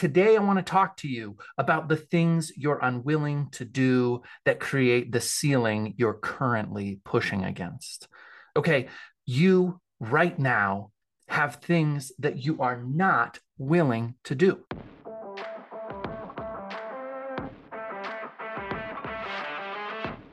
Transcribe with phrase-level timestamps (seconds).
[0.00, 4.58] today I want to talk to you about the things you're unwilling to do that
[4.58, 8.08] create the ceiling you're currently pushing against.
[8.56, 8.88] Okay,
[9.26, 10.90] you right now
[11.28, 14.64] have things that you are not willing to do.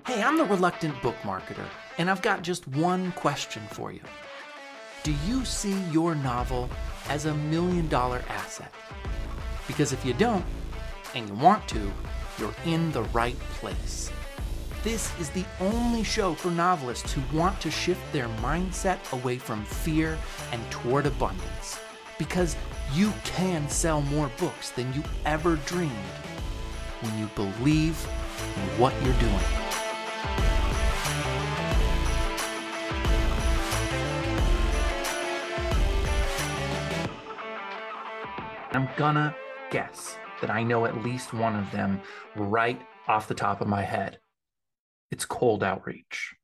[0.05, 3.99] Hey, I'm the reluctant book marketer, and I've got just one question for you.
[5.03, 6.69] Do you see your novel
[7.09, 8.71] as a million dollar asset?
[9.67, 10.45] Because if you don't,
[11.13, 11.91] and you want to,
[12.39, 14.11] you're in the right place.
[14.83, 19.65] This is the only show for novelists who want to shift their mindset away from
[19.65, 20.17] fear
[20.51, 21.79] and toward abundance.
[22.17, 22.55] Because
[22.93, 25.91] you can sell more books than you ever dreamed
[27.01, 28.07] when you believe
[28.55, 29.33] in what you're doing.
[38.71, 39.35] I'm gonna
[39.69, 42.01] guess that I know at least one of them
[42.35, 44.19] right off the top of my head.
[45.11, 46.35] It's cold outreach.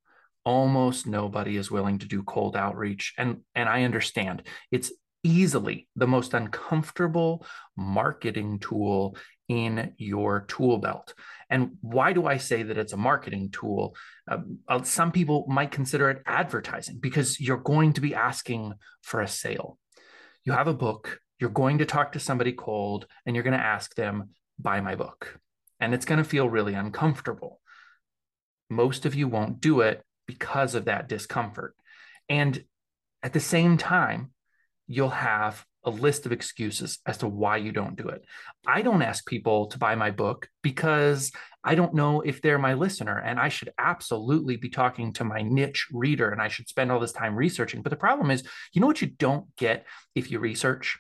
[0.46, 3.14] Almost nobody is willing to do cold outreach.
[3.18, 4.92] And, and I understand it's
[5.24, 7.46] easily the most uncomfortable
[7.78, 9.16] marketing tool
[9.48, 11.14] in your tool belt.
[11.50, 13.96] And why do I say that it's a marketing tool?
[14.28, 19.22] Um, uh, some people might consider it advertising because you're going to be asking for
[19.22, 19.78] a sale.
[20.46, 23.66] You have a book, you're going to talk to somebody cold, and you're going to
[23.66, 25.42] ask them, buy my book.
[25.82, 27.60] And it's going to feel really uncomfortable.
[28.70, 31.76] Most of you won't do it because of that discomfort.
[32.30, 32.64] And
[33.22, 34.32] at the same time,
[34.88, 38.24] you'll have a list of excuses as to why you don't do it.
[38.66, 41.30] I don't ask people to buy my book because
[41.62, 45.42] I don't know if they're my listener and I should absolutely be talking to my
[45.42, 47.82] niche reader and I should spend all this time researching.
[47.82, 49.86] But the problem is, you know what you don't get
[50.16, 51.00] if you research?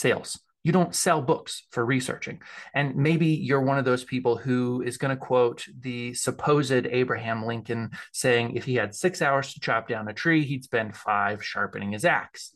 [0.00, 0.40] Sales.
[0.62, 2.42] You don't sell books for researching.
[2.74, 7.46] And maybe you're one of those people who is going to quote the supposed Abraham
[7.46, 11.42] Lincoln saying, if he had six hours to chop down a tree, he'd spend five
[11.42, 12.52] sharpening his axe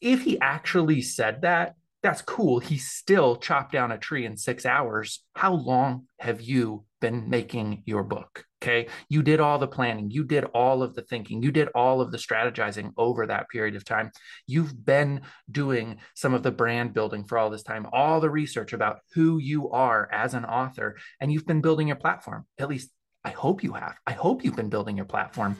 [0.00, 2.60] if he actually said that, that's cool.
[2.60, 5.24] He still chopped down a tree in six hours.
[5.34, 8.44] How long have you been making your book?
[8.66, 8.88] Okay.
[9.08, 12.10] You did all the planning, you did all of the thinking, you did all of
[12.10, 14.10] the strategizing over that period of time.
[14.48, 18.72] You've been doing some of the brand building for all this time, all the research
[18.72, 22.44] about who you are as an author, and you've been building your platform.
[22.58, 22.90] At least
[23.24, 23.94] I hope you have.
[24.04, 25.56] I hope you've been building your platform.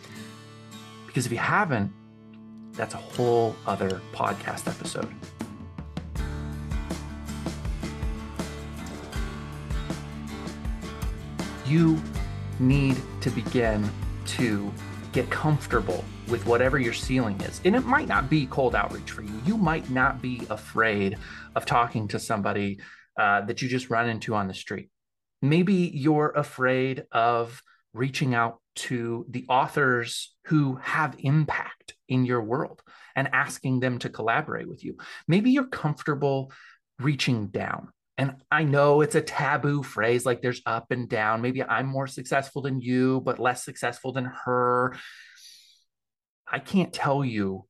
[1.06, 1.92] Because if you haven't,
[2.72, 5.14] that's a whole other podcast episode.
[11.64, 12.02] You
[12.58, 13.88] need to begin
[14.26, 14.72] to
[15.12, 17.60] get comfortable with whatever your ceiling is.
[17.64, 19.40] And it might not be cold outreach for you.
[19.44, 21.16] You might not be afraid
[21.54, 22.80] of talking to somebody
[23.18, 24.90] uh, that you just run into on the street.
[25.40, 27.62] Maybe you're afraid of
[27.94, 32.82] reaching out to the authors who have impact in your world
[33.14, 34.96] and asking them to collaborate with you.
[35.26, 36.52] Maybe you're comfortable
[36.98, 37.88] reaching down.
[38.18, 41.42] And I know it's a taboo phrase, like there's up and down.
[41.42, 44.96] Maybe I'm more successful than you, but less successful than her.
[46.50, 47.66] I can't tell you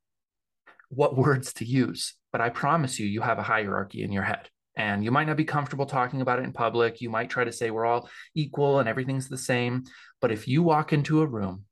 [0.88, 4.48] what words to use, but I promise you, you have a hierarchy in your head.
[4.76, 7.00] And you might not be comfortable talking about it in public.
[7.00, 9.84] You might try to say we're all equal and everything's the same.
[10.20, 11.64] But if you walk into a room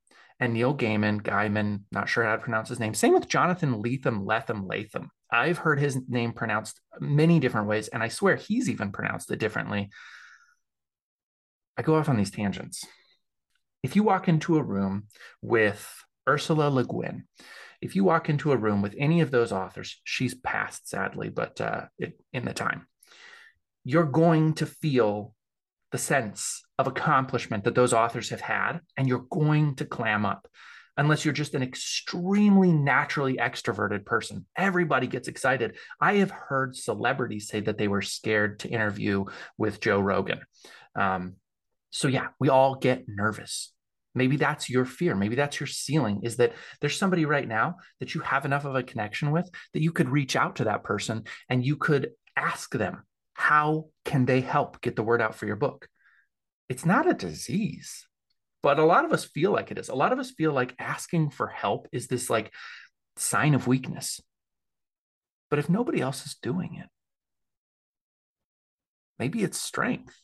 [0.44, 2.92] and Neil Gaiman, Gaiman, not sure how to pronounce his name.
[2.92, 5.10] Same with Jonathan Lethem, Lethem, Latham.
[5.32, 9.38] I've heard his name pronounced many different ways, and I swear he's even pronounced it
[9.38, 9.88] differently.
[11.78, 12.86] I go off on these tangents.
[13.82, 15.04] If you walk into a room
[15.40, 15.90] with
[16.28, 17.24] Ursula Le Guin,
[17.80, 21.58] if you walk into a room with any of those authors, she's passed sadly, but
[21.60, 22.86] uh, it, in the time,
[23.82, 25.33] you're going to feel
[25.94, 30.48] the sense of accomplishment that those authors have had, and you're going to clam up
[30.96, 34.44] unless you're just an extremely naturally extroverted person.
[34.56, 35.76] Everybody gets excited.
[36.00, 39.26] I have heard celebrities say that they were scared to interview
[39.56, 40.40] with Joe Rogan.
[40.96, 41.34] Um,
[41.90, 43.72] so, yeah, we all get nervous.
[44.16, 45.14] Maybe that's your fear.
[45.14, 48.74] Maybe that's your ceiling is that there's somebody right now that you have enough of
[48.74, 52.72] a connection with that you could reach out to that person and you could ask
[52.72, 55.88] them how can they help get the word out for your book?
[56.68, 58.06] It's not a disease,
[58.62, 59.88] but a lot of us feel like it is.
[59.88, 62.52] A lot of us feel like asking for help is this like
[63.16, 64.20] sign of weakness.
[65.50, 66.88] But if nobody else is doing it,
[69.18, 70.16] maybe it's strength.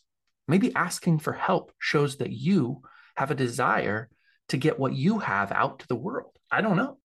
[0.48, 2.82] Maybe asking for help shows that you
[3.16, 4.08] have a desire
[4.48, 6.36] to get what you have out to the world.
[6.50, 6.98] I don't know.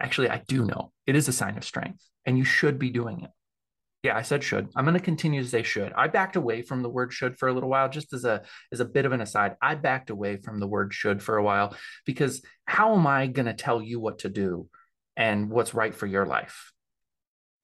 [0.00, 0.92] Actually, I do know.
[1.06, 3.30] It is a sign of strength, and you should be doing it.
[4.02, 4.68] Yeah, I said should.
[4.74, 5.92] I'm going to continue to say should.
[5.92, 8.42] I backed away from the word should for a little while, just as a
[8.72, 9.56] as a bit of an aside.
[9.60, 11.76] I backed away from the word should for a while
[12.06, 14.68] because how am I going to tell you what to do
[15.16, 16.72] and what's right for your life?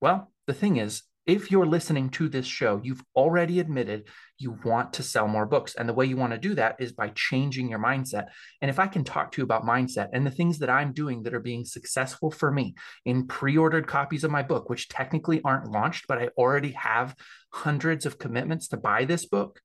[0.01, 4.05] Well, the thing is, if you're listening to this show, you've already admitted
[4.39, 5.75] you want to sell more books.
[5.75, 8.27] And the way you want to do that is by changing your mindset.
[8.63, 11.25] And if I can talk to you about mindset and the things that I'm doing
[11.25, 15.41] that are being successful for me in pre ordered copies of my book, which technically
[15.43, 17.17] aren't launched, but I already have
[17.51, 19.61] hundreds of commitments to buy this book.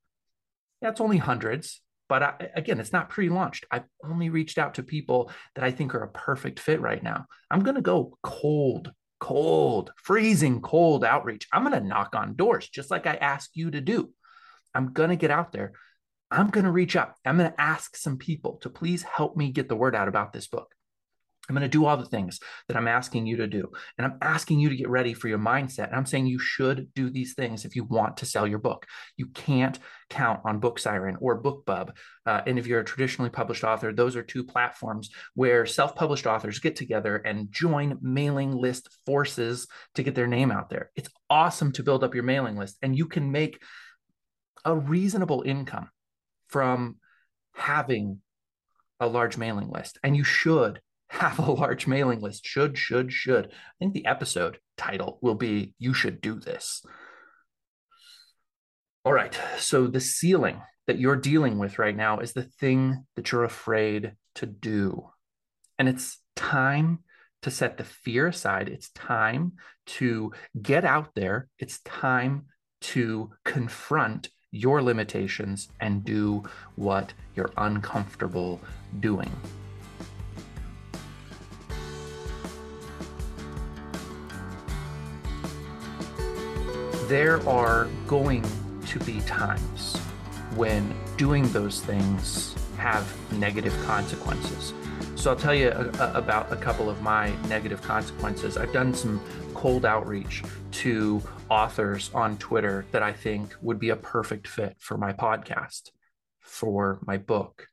[0.81, 1.81] That's only hundreds.
[2.10, 3.66] But I, again, it's not pre launched.
[3.69, 7.25] I've only reached out to people that I think are a perfect fit right now.
[7.50, 11.47] I'm going to go cold cold, freezing cold outreach.
[11.53, 14.09] I'm going to knock on doors just like I asked you to do.
[14.73, 15.73] I'm going to get out there.
[16.29, 17.13] I'm going to reach out.
[17.23, 20.33] I'm going to ask some people to please help me get the word out about
[20.33, 20.73] this book.
[21.49, 23.71] I'm going to do all the things that I'm asking you to do.
[23.97, 25.88] And I'm asking you to get ready for your mindset.
[25.88, 28.85] And I'm saying you should do these things if you want to sell your book.
[29.17, 29.77] You can't
[30.09, 31.91] count on Book Siren or BookBub.
[32.25, 36.27] Uh, and if you're a traditionally published author, those are two platforms where self published
[36.27, 40.91] authors get together and join mailing list forces to get their name out there.
[40.95, 43.61] It's awesome to build up your mailing list, and you can make
[44.63, 45.89] a reasonable income
[46.47, 46.97] from
[47.53, 48.19] having
[48.99, 49.97] a large mailing list.
[50.03, 50.79] And you should
[51.12, 52.46] have a large mailing list.
[52.46, 53.48] Should, should, should.
[53.48, 56.86] I think the episode title will be You Should Do This.
[59.04, 59.38] All right.
[59.58, 64.13] So the ceiling that you're dealing with right now is the thing that you're afraid
[64.36, 65.10] to do.
[65.78, 67.00] And it's time
[67.42, 68.69] to set the fear aside.
[68.69, 69.54] It's time
[69.88, 70.31] to
[70.62, 71.50] get out there.
[71.60, 72.46] It's time
[72.81, 76.44] to confront your limitations and do
[76.75, 78.62] what you're uncomfortable
[79.00, 79.31] doing.
[87.12, 88.42] There are going
[88.88, 89.98] to be times
[90.56, 94.74] when doing those things have negative consequences.
[95.16, 98.56] So I'll tell you a, a, about a couple of my negative consequences.
[98.56, 99.19] I've done some
[99.54, 100.42] cold outreach
[100.72, 105.90] to authors on Twitter that I think would be a perfect fit for my podcast,
[106.40, 107.68] for my book.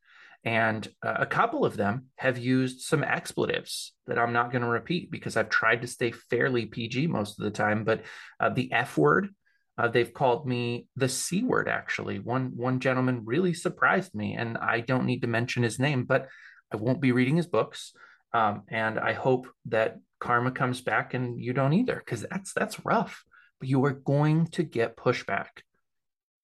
[0.44, 4.68] And uh, a couple of them have used some expletives that I'm not going to
[4.68, 7.84] repeat because I've tried to stay fairly PG most of the time.
[7.84, 8.02] But
[8.38, 9.30] uh, the F word,
[9.76, 12.18] uh, they've called me the C word, actually.
[12.18, 16.28] One, one gentleman really surprised me, and I don't need to mention his name, but
[16.72, 17.92] I won't be reading his books.
[18.32, 22.84] Um, and I hope that karma comes back and you don't either, because that's that's
[22.84, 23.24] rough.
[23.58, 25.46] But you are going to get pushback.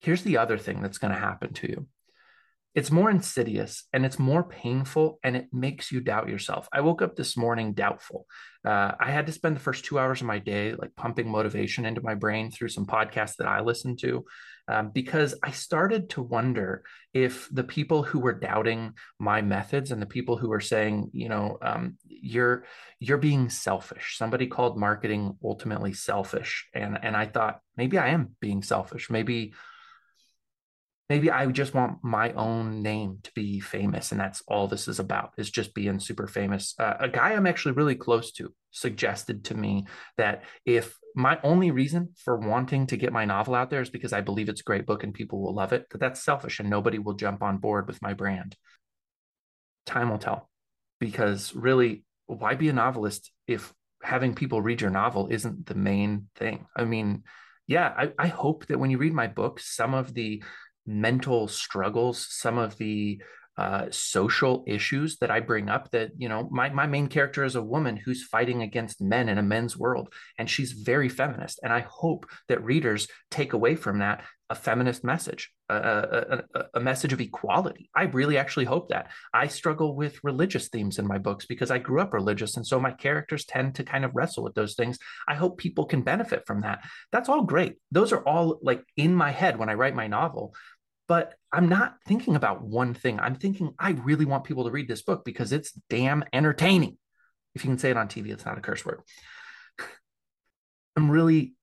[0.01, 1.87] Here's the other thing that's going to happen to you
[2.75, 6.69] it's more insidious and it's more painful and it makes you doubt yourself.
[6.73, 8.27] I woke up this morning doubtful.
[8.65, 11.85] Uh, I had to spend the first two hours of my day like pumping motivation
[11.85, 14.25] into my brain through some podcasts that I listened to
[14.67, 16.83] um, because I started to wonder
[17.13, 21.29] if the people who were doubting my methods and the people who were saying, you
[21.29, 22.65] know, um, you're
[22.99, 24.17] you're being selfish.
[24.17, 29.11] Somebody called marketing ultimately selfish, and and I thought maybe I am being selfish.
[29.11, 29.53] Maybe
[31.09, 34.99] maybe I just want my own name to be famous, and that's all this is
[34.99, 36.75] about is just being super famous.
[36.79, 39.87] Uh, a guy I'm actually really close to suggested to me
[40.17, 44.13] that if my only reason for wanting to get my novel out there is because
[44.13, 46.69] I believe it's a great book and people will love it, that that's selfish and
[46.69, 48.57] nobody will jump on board with my brand.
[49.87, 50.51] Time will tell,
[50.99, 56.29] because really, why be a novelist if having people read your novel isn't the main
[56.35, 56.67] thing?
[56.75, 57.23] I mean,
[57.67, 60.43] yeah, I, I hope that when you read my book, some of the
[60.87, 63.21] mental struggles, some of the
[63.57, 65.91] uh, social issues that I bring up.
[65.93, 69.39] That you know, my my main character is a woman who's fighting against men in
[69.39, 71.61] a men's world, and she's very feminist.
[71.63, 76.65] And I hope that readers take away from that a feminist message, a, a, a,
[76.75, 77.89] a message of equality.
[77.95, 79.11] I really actually hope that.
[79.33, 82.79] I struggle with religious themes in my books because I grew up religious, and so
[82.79, 84.99] my characters tend to kind of wrestle with those things.
[85.27, 86.81] I hope people can benefit from that.
[87.11, 87.77] That's all great.
[87.91, 90.55] Those are all like in my head when I write my novel
[91.07, 93.21] but I'm not thinking about one thing.
[93.21, 96.99] I'm thinking I really want people to read this book because it's damn entertaining.
[97.55, 99.03] If you can say it on TV, it's not a curse word.
[100.97, 101.55] I'm really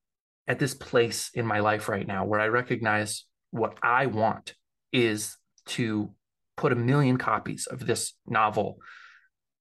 [0.47, 4.53] at this place in my life right now where I recognize what I want
[4.91, 6.11] is to
[6.57, 8.77] put a million copies of this novel,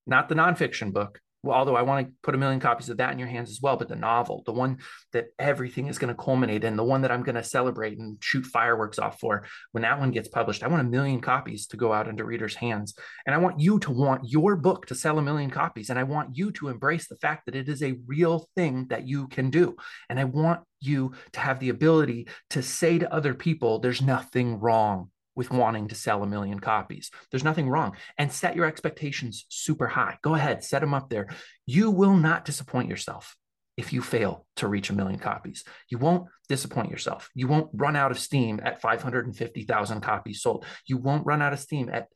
[0.05, 3.11] not the nonfiction book, well, although I want to put a million copies of that
[3.11, 4.77] in your hands as well, but the novel, the one
[5.11, 8.17] that everything is going to culminate in, the one that I'm going to celebrate and
[8.21, 11.77] shoot fireworks off for, when that one gets published, I want a million copies to
[11.77, 12.93] go out into readers' hands.
[13.25, 15.89] And I want you to want your book to sell a million copies.
[15.89, 19.07] And I want you to embrace the fact that it is a real thing that
[19.07, 19.75] you can do.
[20.09, 24.59] And I want you to have the ability to say to other people, there's nothing
[24.59, 27.11] wrong with wanting to sell a million copies.
[27.29, 27.95] There's nothing wrong.
[28.17, 30.17] And set your expectations super high.
[30.21, 31.27] Go ahead, set them up there.
[31.65, 33.35] You will not disappoint yourself
[33.77, 35.63] if you fail to reach a million copies.
[35.89, 37.29] You won't disappoint yourself.
[37.33, 40.65] You won't run out of steam at 550,000 copies sold.
[40.85, 42.09] You won't run out of steam at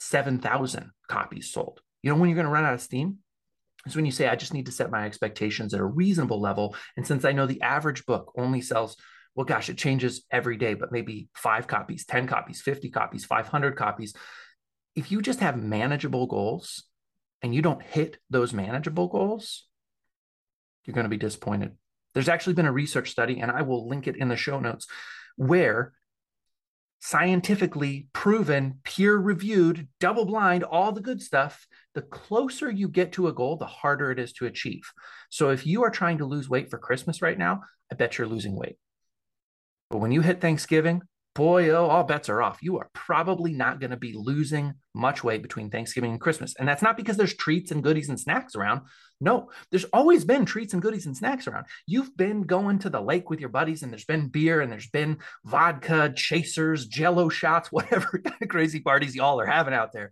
[0.00, 1.80] 7,000 copies sold.
[2.02, 3.18] You know when you're going to run out of steam?
[3.86, 6.76] Is when you say, I just need to set my expectations at a reasonable level.
[6.96, 8.96] And since I know the average book only sells
[9.38, 13.76] well, gosh, it changes every day, but maybe five copies, 10 copies, 50 copies, 500
[13.76, 14.12] copies.
[14.96, 16.82] If you just have manageable goals
[17.40, 19.68] and you don't hit those manageable goals,
[20.84, 21.76] you're going to be disappointed.
[22.14, 24.88] There's actually been a research study, and I will link it in the show notes,
[25.36, 25.92] where
[26.98, 31.64] scientifically proven, peer reviewed, double blind, all the good stuff,
[31.94, 34.90] the closer you get to a goal, the harder it is to achieve.
[35.30, 37.60] So if you are trying to lose weight for Christmas right now,
[37.92, 38.78] I bet you're losing weight.
[39.90, 41.02] But when you hit Thanksgiving,
[41.38, 42.58] boy, oh, all bets are off.
[42.62, 46.52] You are probably not going to be losing much weight between Thanksgiving and Christmas.
[46.58, 48.80] And that's not because there's treats and goodies and snacks around.
[49.20, 51.66] No, there's always been treats and goodies and snacks around.
[51.86, 54.88] You've been going to the lake with your buddies, and there's been beer and there's
[54.88, 60.10] been vodka, chasers, jello shots, whatever kind of crazy parties y'all are having out there.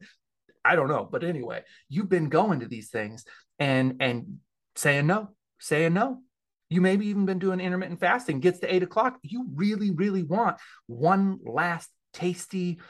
[0.64, 1.08] I don't know.
[1.10, 3.24] But anyway, you've been going to these things
[3.58, 4.38] and and
[4.76, 6.20] saying no, saying no,
[6.68, 9.18] you maybe even been doing intermittent fasting, gets to eight o'clock.
[9.22, 10.56] You really, really want
[10.86, 12.80] one last tasty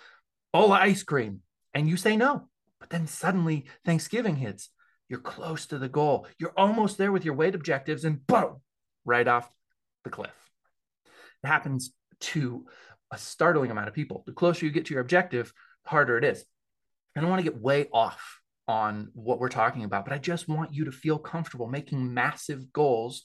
[0.53, 1.43] bowl of ice cream.
[1.75, 2.49] And you say no.
[2.81, 4.71] But then suddenly Thanksgiving hits.
[5.09, 6.27] You're close to the goal.
[6.39, 8.61] You're almost there with your weight objectives, and boom,
[9.05, 9.49] right off
[10.05, 10.35] the cliff.
[11.45, 12.67] It happens to
[13.13, 14.25] a startling amount of people.
[14.27, 15.53] The closer you get to your objective,
[15.85, 16.45] the harder it is.
[17.15, 20.49] I don't want to get way off on what we're talking about, but I just
[20.49, 23.23] want you to feel comfortable making massive goals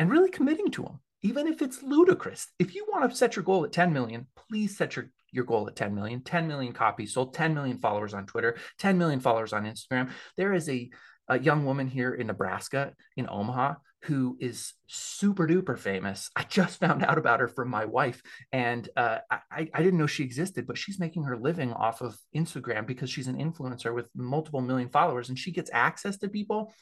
[0.00, 2.48] and really committing to them, even if it's ludicrous.
[2.58, 5.68] If you want to set your goal at 10 million, please set your, your goal
[5.68, 9.52] at 10 million, 10 million copies sold, 10 million followers on Twitter, 10 million followers
[9.52, 10.10] on Instagram.
[10.38, 10.88] There is a,
[11.28, 16.30] a young woman here in Nebraska, in Omaha, who is super duper famous.
[16.34, 20.06] I just found out about her from my wife, and uh, I, I didn't know
[20.06, 24.08] she existed, but she's making her living off of Instagram because she's an influencer with
[24.14, 26.72] multiple million followers, and she gets access to people.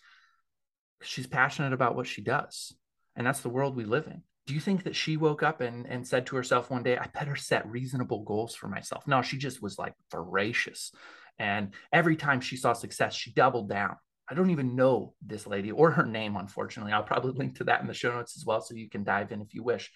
[1.02, 2.72] She's passionate about what she does.
[3.18, 4.22] And that's the world we live in.
[4.46, 7.08] Do you think that she woke up and, and said to herself one day, I
[7.08, 9.06] better set reasonable goals for myself?
[9.06, 10.92] No, she just was like voracious.
[11.38, 13.96] And every time she saw success, she doubled down.
[14.30, 16.92] I don't even know this lady or her name, unfortunately.
[16.92, 19.32] I'll probably link to that in the show notes as well, so you can dive
[19.32, 19.90] in if you wish.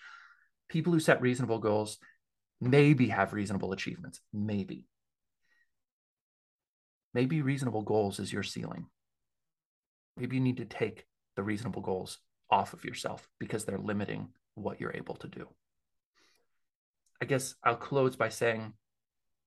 [0.69, 1.99] People who set reasonable goals
[2.61, 4.88] maybe have reasonable achievements, maybe.
[7.14, 8.87] Maybe reasonable goals is your ceiling.
[10.17, 12.19] Maybe you need to take the reasonable goals
[12.53, 15.49] off of yourself because they're limiting what you're able to do.
[17.21, 18.75] I guess I'll close by saying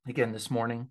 [0.08, 0.90] again, this morning,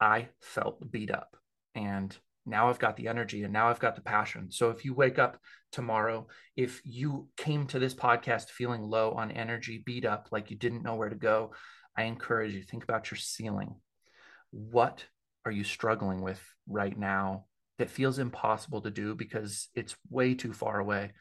[0.00, 1.36] I felt beat up
[1.74, 4.50] and now I've got the energy and now I've got the passion.
[4.50, 5.38] So if you wake up
[5.70, 6.26] tomorrow,
[6.56, 10.82] if you came to this podcast feeling low on energy, beat up, like you didn't
[10.82, 11.52] know where to go,
[11.96, 13.76] I encourage you think about your ceiling.
[14.50, 15.04] What
[15.44, 17.46] are you struggling with right now
[17.78, 21.12] that feels impossible to do because it's way too far away?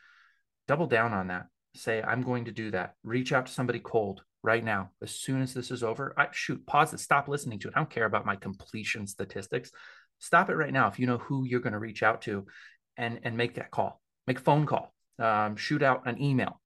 [0.72, 1.48] Double down on that.
[1.76, 2.94] Say, I'm going to do that.
[3.04, 4.92] Reach out to somebody cold right now.
[5.02, 7.74] As soon as this is over, I shoot, pause it, stop listening to it.
[7.76, 9.70] I don't care about my completion statistics.
[10.20, 12.46] Stop it right now if you know who you're going to reach out to
[12.96, 14.00] and, and make that call.
[14.28, 14.94] Make a phone call.
[15.20, 16.62] Um, shoot out an email.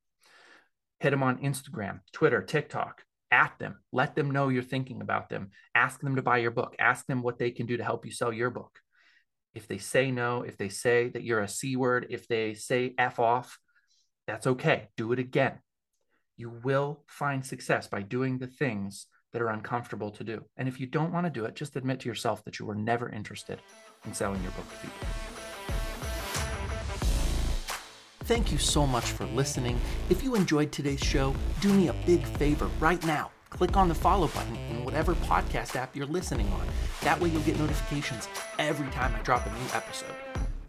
[0.99, 3.01] Hit them on Instagram, Twitter, TikTok.
[3.31, 3.79] At them.
[3.91, 5.49] Let them know you're thinking about them.
[5.73, 6.75] Ask them to buy your book.
[6.77, 8.77] Ask them what they can do to help you sell your book.
[9.55, 12.93] If they say no, if they say that you're a C word, if they say
[12.99, 13.57] F off,
[14.27, 14.89] that's okay.
[14.97, 15.59] Do it again.
[16.37, 20.45] You will find success by doing the things that are uncomfortable to do.
[20.57, 22.75] And if you don't want to do it, just admit to yourself that you were
[22.75, 23.59] never interested
[24.05, 25.07] in selling your book to people.
[28.23, 29.79] Thank you so much for listening.
[30.09, 33.29] If you enjoyed today's show, do me a big favor right now.
[33.49, 36.67] Click on the follow button in whatever podcast app you're listening on.
[37.01, 38.27] That way, you'll get notifications
[38.57, 40.15] every time I drop a new episode.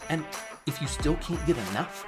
[0.09, 0.25] And
[0.67, 2.05] if you still can't get enough,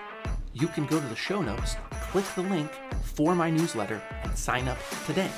[0.60, 1.76] you can go to the show notes,
[2.10, 2.70] click the link
[3.02, 5.30] for my newsletter, and sign up today.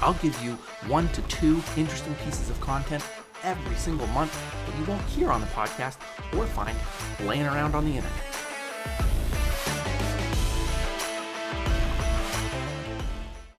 [0.00, 0.52] I'll give you
[0.88, 3.04] one to two interesting pieces of content
[3.44, 5.98] every single month that you won't hear on the podcast
[6.36, 6.76] or find
[7.28, 9.15] laying around on the internet.